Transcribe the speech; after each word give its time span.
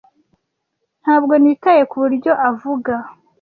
Ntabwo 1.01 1.33
nitaye 1.43 1.83
kuburyo 1.91 2.31
avuga. 2.49 2.93